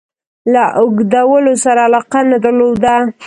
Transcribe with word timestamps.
له 0.53 0.63
اوږدولو 0.79 1.53
سره 1.63 1.79
علاقه 1.87 2.19
نه 2.31 2.37
درلوده. 2.43 2.95